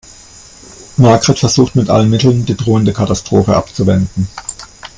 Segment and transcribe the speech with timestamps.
[0.97, 4.27] Margret versucht mit allen Mitteln, die drohende Katastrophe abzuwenden.